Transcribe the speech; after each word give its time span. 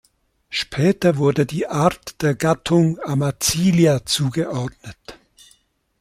Später 0.49 1.17
wurde 1.17 1.45
die 1.45 1.67
Art 1.67 2.23
der 2.23 2.33
Gattung 2.33 2.97
"Amazilia" 3.01 4.03
zugeordnet. 4.03 5.19